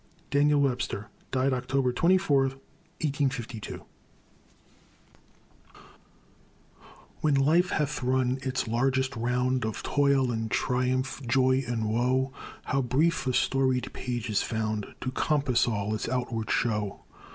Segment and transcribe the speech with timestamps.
[0.31, 2.39] DANIEL WEBSTER [Died October 24,
[3.03, 3.83] 1852]
[7.21, 12.33] When life hath run its largest round Of toil and triumph, joy and woe,
[12.65, 17.01] How brief a storied page is found To compass all its outward show!